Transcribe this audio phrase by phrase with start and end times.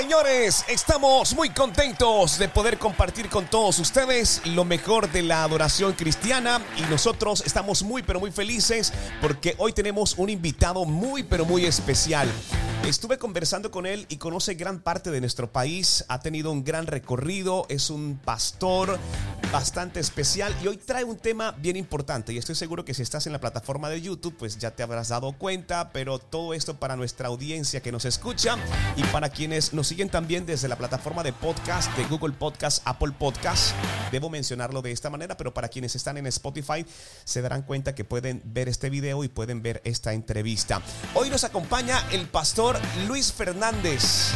[0.00, 5.92] Señores, estamos muy contentos de poder compartir con todos ustedes lo mejor de la adoración
[5.92, 11.44] cristiana y nosotros estamos muy pero muy felices porque hoy tenemos un invitado muy pero
[11.44, 12.30] muy especial.
[12.86, 16.86] Estuve conversando con él y conoce gran parte de nuestro país, ha tenido un gran
[16.86, 18.98] recorrido, es un pastor
[19.52, 23.26] bastante especial y hoy trae un tema bien importante y estoy seguro que si estás
[23.26, 26.96] en la plataforma de YouTube pues ya te habrás dado cuenta, pero todo esto para
[26.96, 28.56] nuestra audiencia que nos escucha
[28.96, 33.10] y para quienes nos siguen también desde la plataforma de podcast de Google Podcast, Apple
[33.18, 33.74] Podcast.
[34.12, 36.86] Debo mencionarlo de esta manera, pero para quienes están en Spotify
[37.24, 40.80] se darán cuenta que pueden ver este video y pueden ver esta entrevista.
[41.14, 42.76] Hoy nos acompaña el pastor
[43.08, 44.30] Luis Fernández.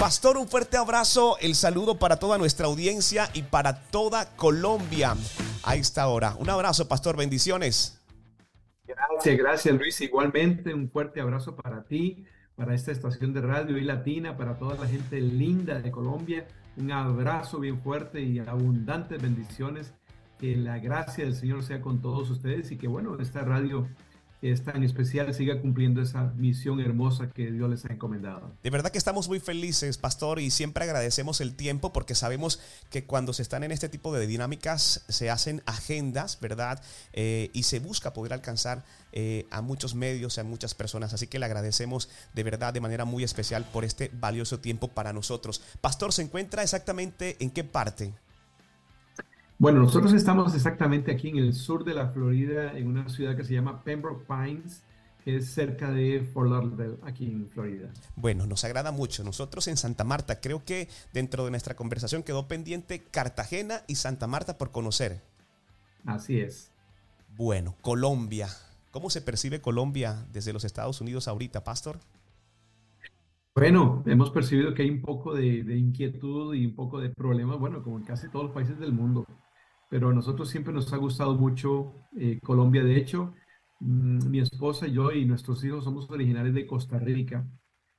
[0.00, 5.14] Pastor, un fuerte abrazo, el saludo para toda nuestra audiencia y para toda Colombia
[5.62, 6.34] a esta hora.
[6.40, 8.00] Un abrazo, Pastor, bendiciones.
[8.84, 10.00] Gracias, gracias Luis.
[10.00, 12.26] Igualmente, un fuerte abrazo para ti,
[12.56, 16.46] para esta estación de radio y latina, para toda la gente linda de Colombia.
[16.76, 19.94] Un abrazo bien fuerte y abundantes bendiciones.
[20.38, 23.88] Que la gracia del Señor sea con todos ustedes y que bueno, esta radio
[24.50, 28.52] es tan especial siga cumpliendo esa misión hermosa que Dios les ha encomendado.
[28.62, 33.04] De verdad que estamos muy felices, pastor, y siempre agradecemos el tiempo porque sabemos que
[33.04, 36.82] cuando se están en este tipo de dinámicas se hacen agendas, ¿verdad?
[37.12, 41.12] Eh, y se busca poder alcanzar eh, a muchos medios, a muchas personas.
[41.12, 45.12] Así que le agradecemos de verdad de manera muy especial por este valioso tiempo para
[45.12, 45.62] nosotros.
[45.80, 48.14] Pastor, ¿se encuentra exactamente en qué parte?
[49.58, 53.44] Bueno, nosotros estamos exactamente aquí en el sur de la Florida, en una ciudad que
[53.44, 54.82] se llama Pembroke Pines,
[55.24, 57.88] que es cerca de Fort Lauderdale, aquí en Florida.
[58.16, 59.24] Bueno, nos agrada mucho.
[59.24, 64.26] Nosotros en Santa Marta, creo que dentro de nuestra conversación quedó pendiente Cartagena y Santa
[64.26, 65.22] Marta por conocer.
[66.04, 66.70] Así es.
[67.34, 68.48] Bueno, Colombia.
[68.90, 71.98] ¿Cómo se percibe Colombia desde los Estados Unidos ahorita, Pastor?
[73.54, 77.58] Bueno, hemos percibido que hay un poco de, de inquietud y un poco de problemas,
[77.58, 79.26] bueno, como en casi todos los países del mundo
[79.88, 82.82] pero a nosotros siempre nos ha gustado mucho eh, Colombia.
[82.84, 83.34] De hecho,
[83.80, 87.46] mm, mi esposa, yo y nuestros hijos somos originarios de Costa Rica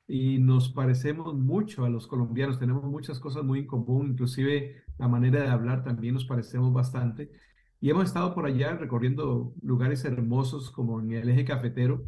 [0.08, 2.60] y nos parecemos mucho a los colombianos.
[2.60, 7.32] Tenemos muchas cosas muy en común, inclusive la manera de hablar también nos parecemos bastante.
[7.80, 12.06] Y hemos estado por allá recorriendo lugares hermosos como en el eje cafetero,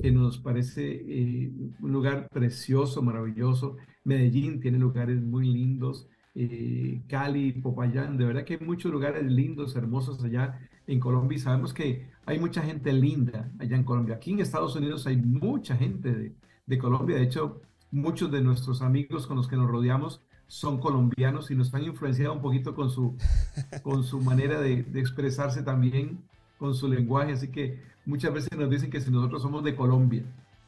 [0.00, 3.76] que nos parece eh, un lugar precioso, maravilloso.
[4.04, 6.08] Medellín tiene lugares muy lindos
[6.42, 11.38] eh, Cali, Popayán, de verdad que hay muchos lugares lindos, hermosos allá en Colombia y
[11.38, 14.14] sabemos que hay mucha gente linda allá en Colombia.
[14.14, 16.34] Aquí en Estados Unidos hay mucha gente
[16.66, 21.50] de, Colombia, de hecho muchos de nuestros amigos con los que nos rodeamos son colombianos
[21.50, 23.18] y nos han influenciado un poquito con su,
[23.82, 26.20] con su manera de, de expresarse también,
[26.58, 30.24] con su lenguaje, así que muchas veces nos dicen que si nosotros somos de Colombia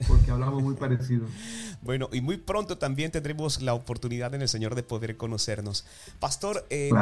[0.06, 1.26] porque hablamos muy parecido.
[1.82, 5.84] Bueno, y muy pronto también tendremos la oportunidad en el Señor de poder conocernos.
[6.20, 6.92] Pastor, eh,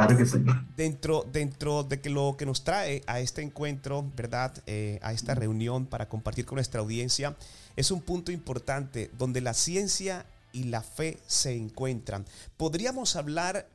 [0.75, 4.51] dentro, dentro de que lo que nos trae a este encuentro, ¿verdad?
[4.65, 7.35] Eh, a esta reunión para compartir con nuestra audiencia,
[7.75, 12.25] es un punto importante donde la ciencia y la fe se encuentran.
[12.57, 13.67] ¿Podríamos hablar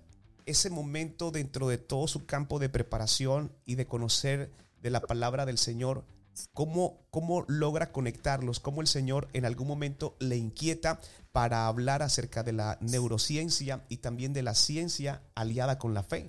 [0.45, 4.51] ese momento dentro de todo su campo de preparación y de conocer
[4.83, 6.03] de la palabra del Señor?
[6.53, 8.61] ¿Cómo, ¿Cómo logra conectarlos?
[8.61, 11.01] ¿Cómo el Señor en algún momento le inquieta
[11.33, 16.29] para hablar acerca de la neurociencia y también de la ciencia aliada con la fe?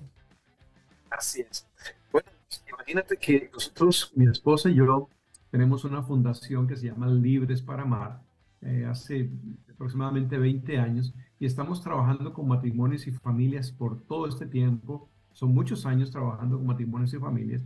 [1.10, 1.66] Así es.
[2.12, 2.28] Bueno,
[2.68, 5.08] imagínate que nosotros, mi esposa y yo,
[5.50, 8.20] tenemos una fundación que se llama Libres para Amar,
[8.62, 9.30] eh, hace
[9.72, 15.08] aproximadamente 20 años, y estamos trabajando con matrimonios y familias por todo este tiempo.
[15.32, 17.62] Son muchos años trabajando con matrimonios y familias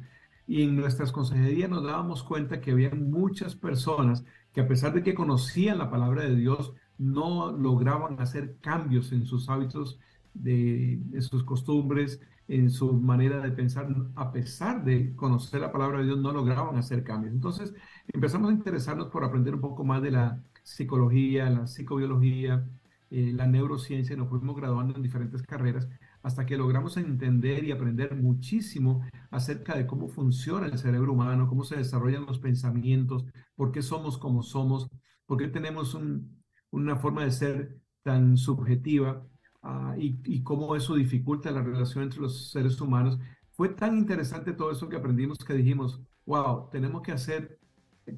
[0.46, 5.02] y en nuestras consejerías nos dábamos cuenta que había muchas personas que a pesar de
[5.02, 9.98] que conocían la palabra de Dios, no lograban hacer cambios en sus hábitos,
[10.34, 15.98] de, en sus costumbres, en su manera de pensar, a pesar de conocer la palabra
[15.98, 17.32] de Dios, no lograban hacer cambios.
[17.32, 17.74] Entonces
[18.12, 22.66] empezamos a interesarnos por aprender un poco más de la psicología, la psicobiología,
[23.10, 25.88] eh, la neurociencia, nos fuimos graduando en diferentes carreras
[26.22, 31.64] hasta que logramos entender y aprender muchísimo acerca de cómo funciona el cerebro humano, cómo
[31.64, 33.26] se desarrollan los pensamientos,
[33.56, 34.88] por qué somos como somos,
[35.26, 35.98] por qué tenemos
[36.70, 39.26] una forma de ser tan subjetiva
[39.62, 43.18] ah, y, cómo eso dificulta la relación entre los seres humanos.
[43.52, 47.58] Fue tan interesante todo eso que aprendimos que dijimos, wow, tenemos que hacer,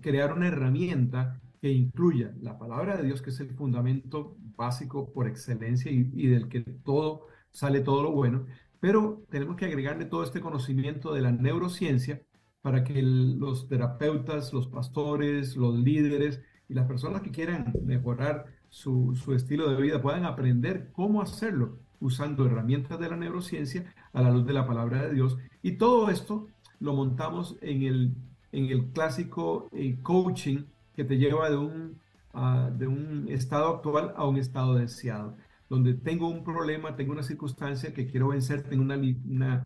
[0.01, 5.27] crear una herramienta que incluya la palabra de Dios, que es el fundamento básico por
[5.27, 8.45] excelencia y, y del que todo sale todo lo bueno,
[8.81, 12.21] pero tenemos que agregarle todo este conocimiento de la neurociencia
[12.61, 19.15] para que los terapeutas, los pastores, los líderes y las personas que quieran mejorar su,
[19.15, 24.31] su estilo de vida, puedan aprender cómo hacerlo usando herramientas de la neurociencia a la
[24.31, 25.39] luz de la palabra de Dios.
[25.63, 26.49] Y todo esto
[26.81, 28.15] lo montamos en el,
[28.53, 30.65] en el clásico eh, coaching
[30.95, 31.99] que te lleva de un,
[32.77, 35.37] de un estado actual a un estado deseado,
[35.69, 39.65] donde tengo un problema, tengo una circunstancia que quiero vencer, tengo una,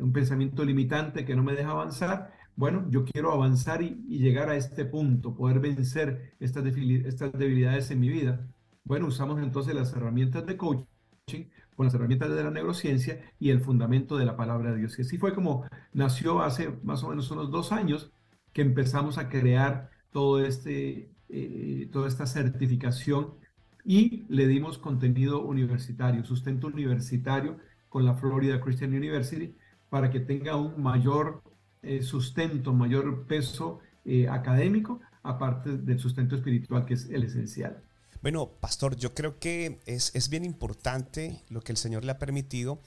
[0.00, 2.32] un pensamiento limitante que no me deja avanzar.
[2.54, 8.00] Bueno, yo quiero avanzar y, llegar a este punto, poder vencer estas, estas debilidades en
[8.00, 8.46] mi vida.
[8.84, 11.46] Bueno, usamos entonces las herramientas de coaching
[11.76, 14.98] con las herramientas de la neurociencia y el fundamento de la palabra de Dios.
[14.98, 18.12] Y así fue como nació hace más o menos unos dos años
[18.52, 23.34] que empezamos a crear todo este, eh, toda esta certificación
[23.84, 27.58] y le dimos contenido universitario, sustento universitario
[27.88, 29.54] con la Florida Christian University
[29.90, 31.42] para que tenga un mayor
[31.82, 37.82] eh, sustento, mayor peso eh, académico, aparte del sustento espiritual que es el esencial.
[38.22, 42.18] Bueno, pastor, yo creo que es, es bien importante lo que el Señor le ha
[42.18, 42.80] permitido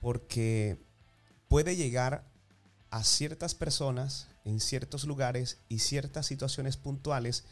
[0.00, 0.78] porque
[1.48, 2.24] puede llegar
[2.90, 7.44] a ciertas personas en ciertos lugares y ciertas situaciones puntuales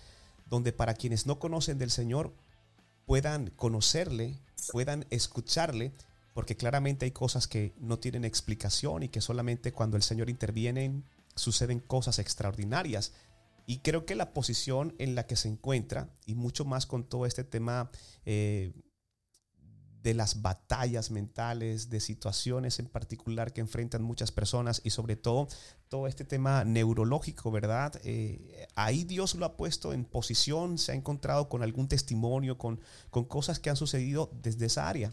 [0.48, 2.32] donde para quienes no conocen del Señor
[3.08, 4.38] puedan conocerle,
[4.70, 5.92] puedan escucharle,
[6.34, 11.02] porque claramente hay cosas que no tienen explicación y que solamente cuando el Señor interviene
[11.34, 13.14] suceden cosas extraordinarias.
[13.66, 17.24] Y creo que la posición en la que se encuentra, y mucho más con todo
[17.24, 17.90] este tema
[18.26, 18.72] eh,
[20.08, 25.48] de las batallas mentales, de situaciones en particular que enfrentan muchas personas y sobre todo
[25.90, 28.00] todo este tema neurológico, ¿verdad?
[28.04, 32.80] Eh, ahí Dios lo ha puesto en posición, se ha encontrado con algún testimonio, con,
[33.10, 35.12] con cosas que han sucedido desde esa área.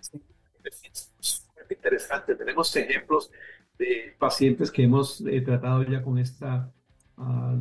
[0.00, 0.22] Sí,
[0.82, 1.10] es
[1.70, 2.34] interesante.
[2.34, 3.30] Tenemos ejemplos
[3.78, 6.70] de pacientes que hemos eh, tratado ya con esta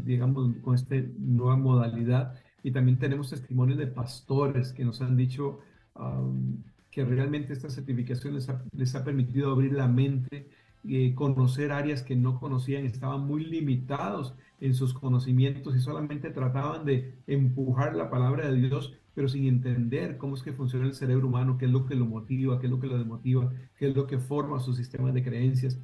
[0.03, 2.37] digamos, con esta nueva modalidad.
[2.63, 5.61] Y también tenemos testimonios de pastores que nos han dicho
[6.91, 8.35] que realmente esta certificación
[8.71, 10.49] les ha, permitido abrir la mente,
[10.87, 16.85] eh, conocer áreas que no conocían, estaban muy limitados en sus conocimientos y solamente trataban
[16.85, 21.27] de empujar la palabra de Dios, pero sin entender cómo es que funciona el cerebro
[21.27, 23.95] humano, qué es lo que lo motiva, qué es lo que lo desmotiva, qué es
[23.95, 25.79] lo que forma su sistema de creencias.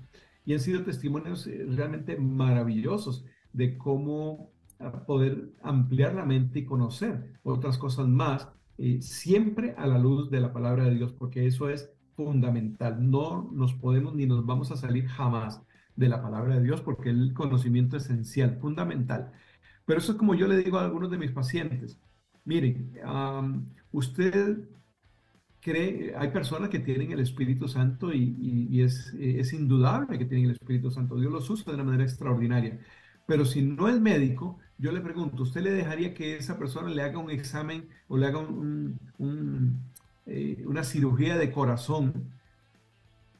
[0.45, 6.65] Y han sido testimonios eh, realmente maravillosos de cómo ah, poder ampliar la mente y
[6.65, 8.47] conocer otras cosas más,
[8.83, 13.11] eh, siempre a la luz de la palabra de Dios, porque eso es fundamental.
[13.11, 15.61] No nos podemos ni nos vamos a salir jamás
[15.95, 19.31] de la palabra de Dios, porque el conocimiento es esencial, fundamental.
[19.85, 21.99] Pero eso es como yo le digo a algunos de mis pacientes.
[22.43, 22.93] Miren,
[23.91, 24.67] usted
[25.59, 28.35] cree, hay personas que tienen el Espíritu Santo y,
[28.71, 31.19] y, es, es, indudable que tienen el Espíritu Santo.
[31.19, 32.79] Dios los usa de una manera extraordinaria.
[33.27, 37.03] Pero si no es médico, yo le pregunto, ¿usted le dejaría que esa persona le
[37.03, 38.43] haga un examen o le haga
[40.25, 42.31] eh, una cirugía de corazón?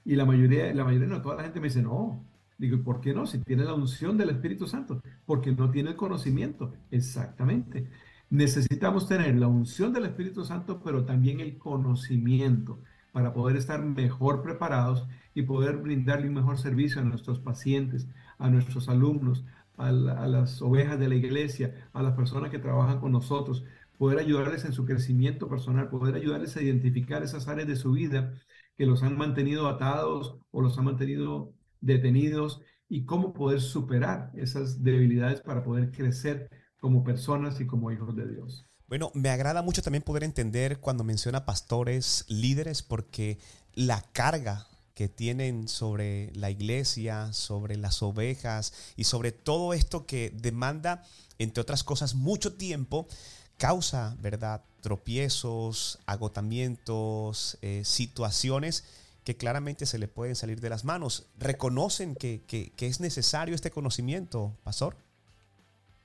[0.05, 2.23] Y la mayoría, la mayoría, no, toda la gente me dice, no.
[2.59, 3.25] Digo, ¿por qué no?
[3.25, 6.73] Si tiene la unción del Espíritu Santo, porque no tiene el conocimiento.
[6.91, 7.87] Exactamente.
[8.29, 12.79] Necesitamos tener la unción del Espíritu Santo, pero también el conocimiento
[13.11, 18.07] para poder estar mejor preparados y poder brindarle un mejor servicio a nuestros pacientes,
[18.37, 19.43] a nuestros alumnos,
[19.77, 23.63] a, las ovejas de la iglesia, a las personas que trabajan con nosotros,
[23.97, 28.33] poder ayudarles en su crecimiento personal, poder ayudarles a identificar esas áreas de su vida
[28.77, 34.83] que los han mantenido atados o los han mantenido detenidos y cómo poder superar esas
[34.83, 36.49] debilidades para poder crecer
[36.79, 38.65] como personas y como hijos de Dios.
[38.87, 43.39] Bueno, me agrada mucho también poder entender cuando menciona pastores, líderes, porque
[43.73, 44.67] la carga
[45.01, 51.03] que tienen sobre la iglesia, sobre las ovejas y sobre todo esto que demanda,
[51.39, 53.07] entre otras cosas, mucho tiempo,
[53.57, 54.61] causa, ¿verdad?
[54.81, 58.83] Tropiezos, agotamientos, eh, situaciones
[59.23, 61.25] que claramente se le pueden salir de las manos.
[61.39, 64.95] ¿Reconocen que, que, que es necesario este conocimiento, pastor?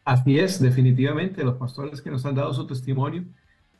[0.06, 1.44] Así es, definitivamente.
[1.44, 3.26] Los pastores que nos han dado su testimonio,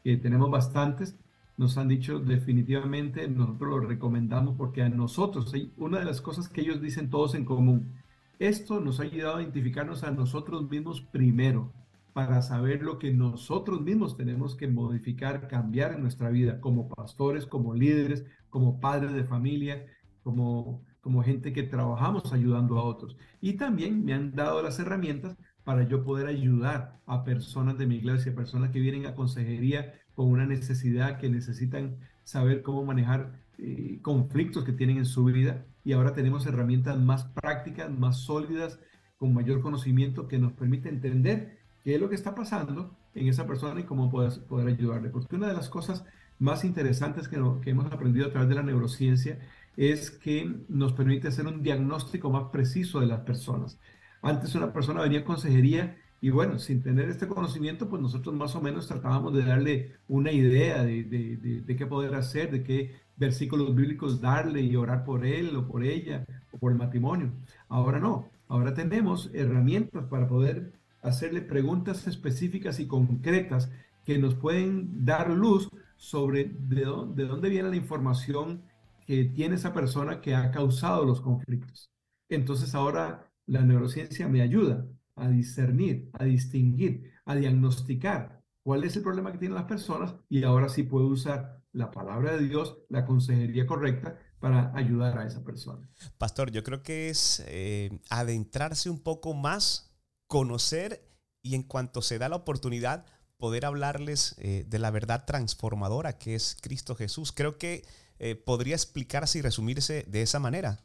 [0.04, 1.14] que tenemos bastantes,
[1.56, 6.60] nos han dicho definitivamente, nosotros lo recomendamos porque a nosotros, una de las cosas que
[6.60, 7.94] ellos dicen todos en común,
[8.38, 11.72] esto nos ha ayudado a identificarnos a nosotros mismos primero,
[12.16, 17.44] para saber lo que nosotros mismos tenemos que modificar, cambiar en nuestra vida, como pastores,
[17.44, 19.84] como líderes, como padres de familia,
[20.22, 23.18] como, como gente que trabajamos ayudando a otros.
[23.42, 25.36] Y también me han dado las herramientas
[25.66, 30.28] para yo poder ayudar a personas de mi iglesia, personas que vienen a consejería con
[30.28, 35.66] una necesidad, que necesitan saber cómo manejar eh, conflictos que tienen en su vida.
[35.82, 38.78] Y ahora tenemos herramientas más prácticas, más sólidas,
[39.18, 43.44] con mayor conocimiento que nos permite entender qué es lo que está pasando en esa
[43.48, 45.08] persona y cómo puedes poder ayudarle.
[45.08, 46.04] Porque una de las cosas
[46.38, 49.40] más interesantes que, que hemos aprendido a través de la neurociencia
[49.76, 53.80] es que nos permite hacer un diagnóstico más preciso de las personas.
[54.26, 58.56] Antes una persona venía a consejería y bueno, sin tener este conocimiento, pues nosotros más
[58.56, 62.96] o menos tratábamos de darle una idea de, de, de, qué poder hacer, de qué
[63.16, 67.30] versículos bíblicos darle y orar por él o por ella o por el matrimonio.
[67.68, 73.70] Ahora no, ahora tenemos herramientas para poder hacerle preguntas específicas y concretas
[74.04, 78.62] que nos pueden dar luz sobre de dónde, de dónde viene la información
[79.06, 81.90] que tiene esa persona que ha causado los conflictos.
[82.28, 89.02] Entonces ahora la neurociencia me ayuda a discernir, a distinguir, a diagnosticar cuál es el
[89.02, 93.04] problema que tienen las personas y ahora sí puedo usar la palabra de Dios, la
[93.04, 95.88] consejería correcta para ayudar a esa persona.
[96.18, 99.94] Pastor, yo creo que es eh, adentrarse un poco más,
[100.26, 101.08] conocer
[101.42, 106.34] y en cuanto se da la oportunidad, poder hablarles eh, de la verdad transformadora que
[106.34, 107.32] es Cristo Jesús.
[107.32, 107.84] Creo que
[108.18, 110.80] eh, podría explicarse y resumirse de esa manera.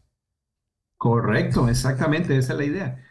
[1.01, 3.03] Correcto, exactamente, esa es la idea.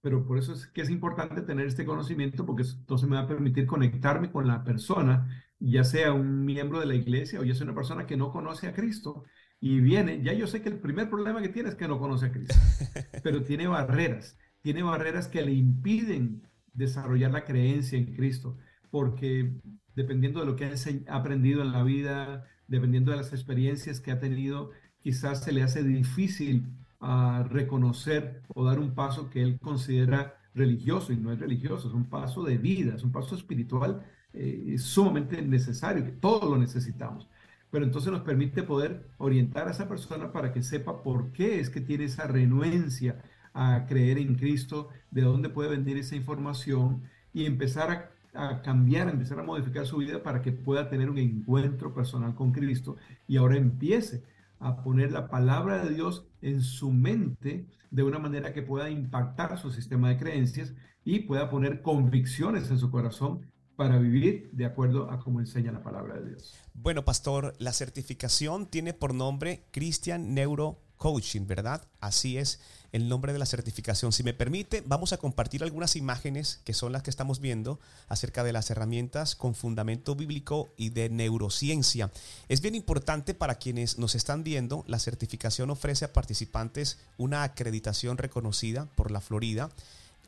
[0.00, 3.26] Pero por eso es que es importante tener este conocimiento porque entonces me va a
[3.26, 7.64] permitir conectarme con la persona, ya sea un miembro de la iglesia o ya sea
[7.64, 9.24] una persona que no conoce a Cristo
[9.58, 12.26] y viene, ya yo sé que el primer problema que tiene es que no conoce
[12.26, 12.54] a Cristo,
[13.24, 18.58] pero tiene barreras, tiene barreras que le impiden desarrollar la creencia en Cristo,
[18.90, 19.54] porque
[19.96, 24.20] dependiendo de lo que ha aprendido en la vida, dependiendo de las experiencias que ha
[24.20, 24.70] tenido,
[25.04, 26.64] quizás se le hace difícil
[26.98, 31.94] a reconocer o dar un paso que él considera religioso y no es religioso, es
[31.94, 37.28] un paso de vida, es un paso espiritual eh, sumamente necesario, que todos lo necesitamos.
[37.70, 41.68] Pero entonces nos permite poder orientar a esa persona para que sepa por qué es
[41.68, 43.20] que tiene esa renuencia
[43.52, 47.02] a creer en Cristo, de dónde puede venir esa información
[47.34, 51.18] y empezar a, a cambiar, empezar a modificar su vida para que pueda tener un
[51.18, 52.96] encuentro personal con Cristo
[53.28, 54.22] y ahora empiece
[54.58, 59.58] a poner la palabra de Dios en su mente de una manera que pueda impactar
[59.58, 65.10] su sistema de creencias y pueda poner convicciones en su corazón para vivir de acuerdo
[65.10, 66.54] a cómo enseña la palabra de Dios.
[66.74, 71.88] Bueno, pastor, la certificación tiene por nombre Christian Neuro Coaching, ¿verdad?
[72.00, 72.60] Así es
[72.94, 74.12] el nombre de la certificación.
[74.12, 78.44] Si me permite, vamos a compartir algunas imágenes que son las que estamos viendo acerca
[78.44, 82.12] de las herramientas con fundamento bíblico y de neurociencia.
[82.48, 88.16] Es bien importante para quienes nos están viendo, la certificación ofrece a participantes una acreditación
[88.16, 89.70] reconocida por la Florida,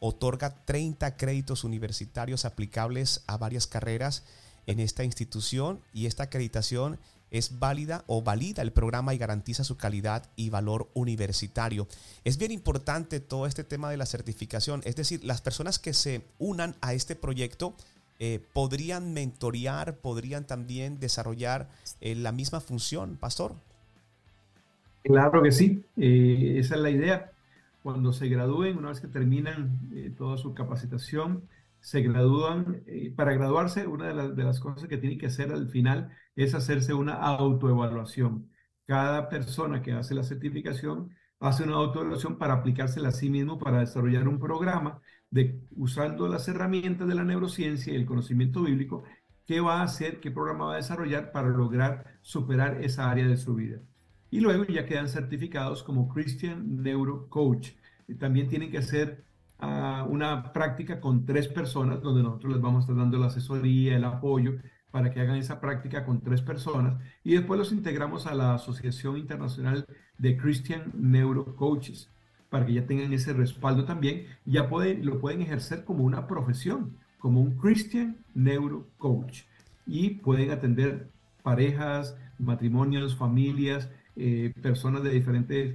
[0.01, 4.25] otorga 30 créditos universitarios aplicables a varias carreras
[4.67, 6.99] en esta institución y esta acreditación
[7.31, 11.87] es válida o valida el programa y garantiza su calidad y valor universitario.
[12.25, 16.23] Es bien importante todo este tema de la certificación, es decir, las personas que se
[16.39, 17.75] unan a este proyecto
[18.19, 21.69] eh, podrían mentorear, podrían también desarrollar
[22.01, 23.53] eh, la misma función, pastor.
[25.05, 27.33] Claro que sí, eh, esa es la idea.
[27.83, 29.79] Cuando se gradúen, una vez que terminan
[30.19, 31.43] toda su capacitación,
[31.87, 32.83] se gradúan,
[33.15, 36.95] para graduarse, una de, de las cosas que tienen que hacer al final es hacerse
[36.95, 38.51] una autoevaluación.
[38.87, 43.79] Cada persona que hace la certificación hace una autoevaluación para aplicársela a sí mismo, para
[43.79, 45.01] desarrollar un programa
[45.31, 49.05] de usando las herramientas de la neurociencia y el conocimiento bíblico,
[49.47, 53.37] qué va a hacer, qué programa va a desarrollar para lograr superar esa área de
[53.37, 53.79] su vida.
[54.29, 57.75] Y luego ya quedan certificados como Christian Neuro Coach.
[58.19, 59.26] también tienen que hacer
[59.59, 63.97] ah, una práctica con tres personas donde nosotros les vamos a estar dando la asesoría,
[63.97, 64.55] el apoyo
[64.91, 67.01] para que hagan esa práctica con tres personas.
[67.23, 69.87] Y después los integramos a la Asociación Internacional
[70.19, 72.11] de Christian Neuro Coaches
[72.49, 76.97] para que ya tengan ese respaldo también, ya pueden, lo pueden ejercer como una profesión,
[77.19, 79.43] como un Christian Neuro Coach
[79.87, 81.11] y pueden atender
[81.43, 85.75] parejas, matrimonios, familias, eh, personas de diferentes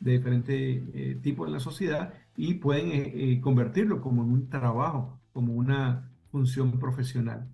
[0.00, 5.52] de diferente eh, en la sociedad y pueden eh, convertirlo como en un trabajo, como
[5.54, 7.48] una función profesional.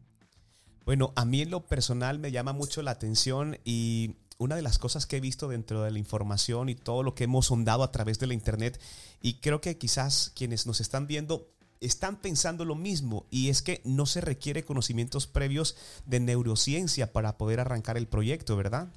[0.84, 4.78] Bueno, a mí en lo personal me llama mucho la atención y una de las
[4.78, 7.92] cosas que he visto dentro de la información y todo lo que hemos sondado a
[7.92, 8.80] través de la internet
[9.20, 13.82] y creo que quizás quienes nos están viendo están pensando lo mismo y es que
[13.84, 18.88] no se requiere conocimientos previos de neurociencia para poder arrancar el proyecto, ¿verdad?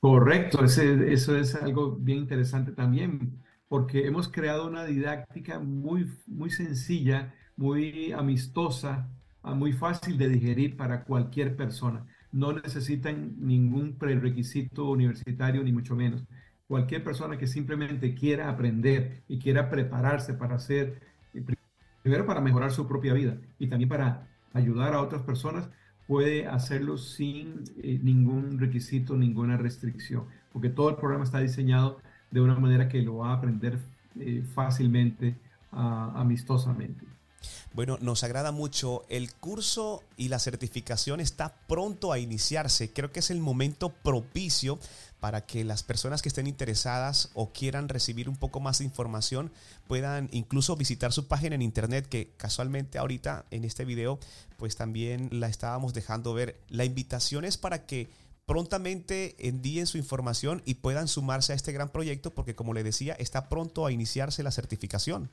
[0.00, 7.34] Correcto, eso es algo bien interesante también, porque hemos creado una didáctica muy, muy sencilla,
[7.56, 9.08] muy amistosa,
[9.42, 12.06] muy fácil de digerir para cualquier persona.
[12.32, 16.24] No necesitan ningún prerequisito universitario, ni mucho menos.
[16.66, 21.00] Cualquier persona que simplemente quiera aprender y quiera prepararse para ser
[22.02, 25.68] primero para mejorar su propia vida y también para ayudar a otras personas,
[26.06, 32.40] puede hacerlo sin eh, ningún requisito, ninguna restricción, porque todo el programa está diseñado de
[32.40, 33.78] una manera que lo va a aprender
[34.18, 35.36] eh, fácilmente,
[35.70, 37.04] amistosamente.
[37.72, 39.04] Bueno, nos agrada mucho.
[39.08, 42.92] El curso y la certificación está pronto a iniciarse.
[42.92, 44.78] Creo que es el momento propicio
[45.20, 49.50] para que las personas que estén interesadas o quieran recibir un poco más de información
[49.86, 54.18] puedan incluso visitar su página en internet que casualmente ahorita en este video
[54.56, 56.60] pues también la estábamos dejando ver.
[56.68, 58.08] La invitación es para que
[58.48, 63.12] prontamente envíen su información y puedan sumarse a este gran proyecto porque como le decía
[63.12, 65.28] está pronto a iniciarse la certificación.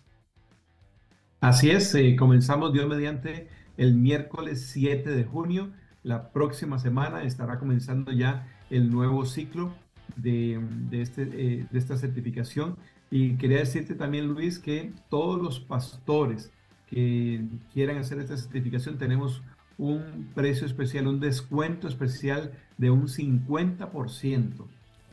[1.40, 5.72] Así es, eh, comenzamos Dios mediante el miércoles 7 de junio.
[6.04, 9.74] La próxima semana estará comenzando ya el nuevo ciclo
[10.18, 10.60] de,
[10.92, 12.76] este, eh, de esta certificación.
[13.10, 16.52] Y quería decirte también, Luis, que todos los pastores
[16.88, 19.42] que quieran hacer esta certificación tenemos
[19.78, 24.66] un precio especial, un descuento especial de un 50%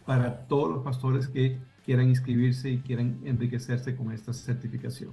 [0.06, 5.10] para todos los pastores que quieran inscribirse y quieran enriquecerse con esta certificación.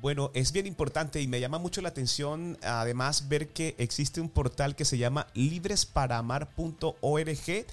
[0.00, 4.28] Bueno, es bien importante y me llama mucho la atención además ver que existe un
[4.28, 7.66] portal que se llama libresparamar.org,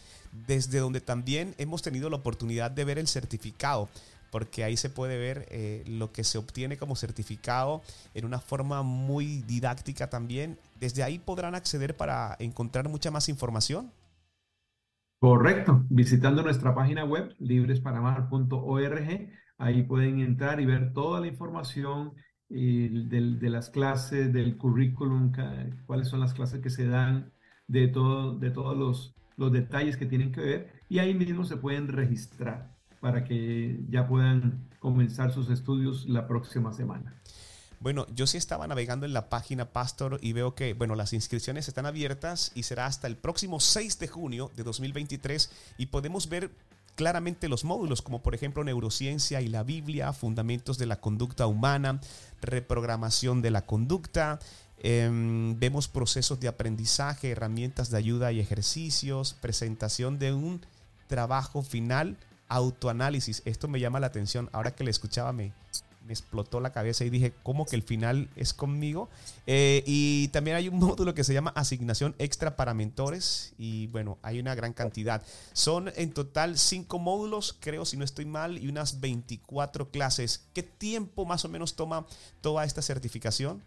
[0.48, 3.90] desde donde también hemos tenido la oportunidad de ver el certificado
[4.32, 7.82] porque ahí se puede ver eh, lo que se obtiene como certificado
[8.14, 10.58] en una forma muy didáctica también.
[10.80, 13.92] Desde ahí podrán acceder para encontrar mucha más información.
[15.20, 22.14] Correcto, visitando nuestra página web libresparamar.org Ahí pueden entrar y ver toda la información
[22.48, 25.34] de, las clases, del currículum,
[25.86, 27.34] cuáles son las clases que se dan,
[27.68, 30.84] de, todo, de todos los detalles que tienen que ver.
[30.88, 36.74] Y ahí mismo se pueden registrar para que ya puedan comenzar sus estudios la próxima
[36.74, 37.14] semana.
[37.80, 41.70] Bueno, yo sí estaba navegando en la página Pastor y veo que, bueno, las inscripciones
[41.70, 46.52] están abiertas y será hasta el próximo 6 de junio de 2023 y podemos ver
[46.96, 52.02] claramente los módulos, como por ejemplo neurociencia y la Biblia, fundamentos de la conducta humana,
[52.42, 54.40] reprogramación de la conducta.
[54.80, 60.60] Em, vemos procesos de aprendizaje, herramientas de ayuda y ejercicios, presentación de un
[61.08, 62.18] trabajo final,
[62.50, 63.42] autoanálisis.
[63.46, 64.50] Esto me llama la atención.
[64.52, 65.54] Ahora que le escuchaba me,
[66.10, 69.10] me explotó la cabeza y dije, ¿cómo que el final es conmigo?
[69.46, 74.18] Eh, y también hay un módulo que se llama asignación extra para mentores y bueno,
[74.24, 75.22] hay una gran cantidad.
[75.54, 80.48] Son en total cinco módulos, creo, si no estoy mal, y unas 24 clases.
[80.56, 82.08] ¿Qué tiempo más o menos toma
[82.42, 83.62] toda esta certificación?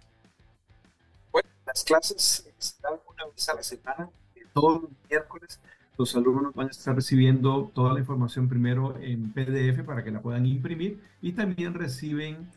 [1.30, 4.10] Bueno, las clases se dan una vez a la semana,
[4.52, 5.60] todos los miércoles
[5.98, 10.20] los alumnos van a estar recibiendo toda la información primero en PDF para que la
[10.20, 12.48] puedan imprimir y también reciben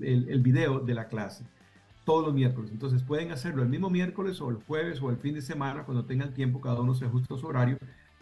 [0.00, 1.44] el, el, video de la clase
[2.04, 2.70] todos los miércoles.
[2.72, 6.04] Entonces pueden hacerlo el mismo miércoles o el jueves o el fin de semana cuando
[6.04, 7.78] tengan tiempo, cada uno se ajusta a su horario,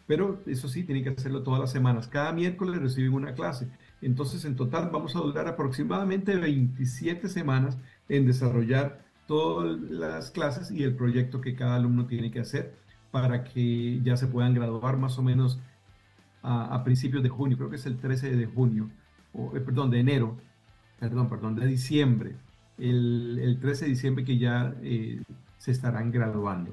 [0.07, 2.09] pero eso sí, tienen que hacerlo todas las semanas.
[2.09, 3.69] Cada miércoles reciben una clase.
[4.03, 7.79] Entonces en total vamos a durar aproximadamente 27 semanas
[8.09, 12.75] en desarrollar todas las clases y el proyecto que cada alumno tiene que hacer
[13.11, 15.59] para que ya se puedan graduar más o menos
[16.43, 18.89] a, principios de junio, creo que es el 13 de junio,
[19.33, 20.37] o, eh, perdón, de enero,
[21.01, 22.37] perdón, perdón, de diciembre,
[22.79, 25.21] el, el 13 de diciembre que ya eh,
[25.59, 26.73] se estarán graduando.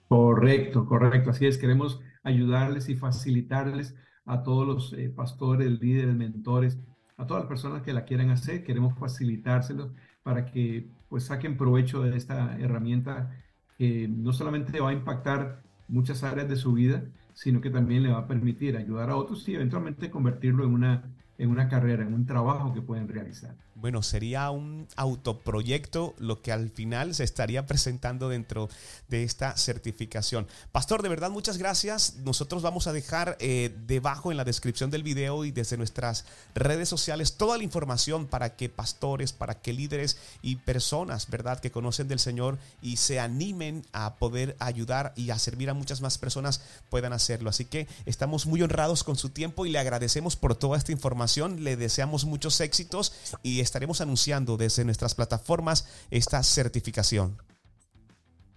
[0.08, 1.28] Correcto, correcto.
[1.28, 6.78] Así es, queremos ayudarles y facilitarles a todos los eh, pastores, líderes, mentores,
[7.18, 8.64] a todas las personas que la quieran hacer.
[8.64, 9.92] Queremos facilitárselo
[10.22, 13.30] para que pues saquen provecho de esta herramienta
[13.78, 17.04] no solamente va a impactar muchas áreas de su vida,
[17.34, 21.02] sino que también le va a permitir ayudar a otros y eventualmente convertirlo en una,
[21.38, 23.56] en una carrera, en un trabajo que pueden realizar.
[23.82, 28.68] Bueno, sería un autoproyecto lo que al final se estaría presentando dentro
[29.08, 30.46] de esta certificación.
[30.70, 32.14] Pastor, de verdad, muchas gracias.
[32.18, 36.88] Nosotros vamos a dejar eh, debajo en la descripción del video y desde nuestras redes
[36.88, 42.06] sociales toda la información para que pastores, para que líderes y personas, ¿verdad?, que conocen
[42.06, 46.60] del Señor y se animen a poder ayudar y a servir a muchas más personas
[46.88, 47.50] puedan hacerlo.
[47.50, 51.64] Así que estamos muy honrados con su tiempo y le agradecemos por toda esta información.
[51.64, 57.38] Le deseamos muchos éxitos y estaremos anunciando desde nuestras plataformas esta certificación.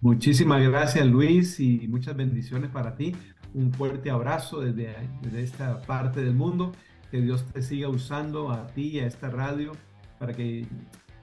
[0.02, 3.16] Muchísimas gracias Luis y muchas bendiciones para ti.
[3.54, 6.72] Un fuerte abrazo desde, desde esta parte del mundo.
[7.10, 9.72] Que Dios te siga usando a ti y a esta radio
[10.18, 10.66] para que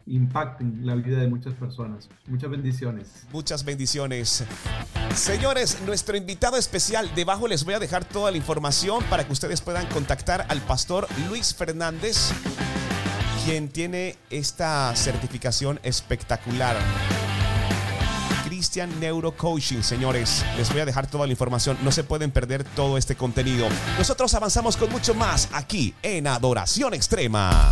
[0.08, 2.10] impacten la vida de muchas personas.
[2.26, 3.28] Muchas bendiciones.
[3.32, 4.44] Muchas bendiciones.
[5.14, 9.62] Señores, nuestro invitado especial, debajo les voy a dejar toda la información para que ustedes
[9.62, 12.32] puedan contactar al pastor Luis Fernández
[13.46, 16.78] quien tiene esta certificación espectacular.
[18.46, 20.46] Christian Neuro Coaching, señores.
[20.58, 21.78] Les voy a dejar toda la información.
[21.84, 23.68] No se pueden perder todo este contenido.
[23.98, 27.72] Nosotros avanzamos con mucho más aquí en Adoración Extrema.